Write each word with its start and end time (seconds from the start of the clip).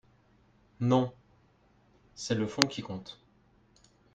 Non, 0.79 1.13
c’est 2.15 2.33
le 2.33 2.47
fond 2.47 2.63
qui 2.67 2.81
compte. 2.81 3.21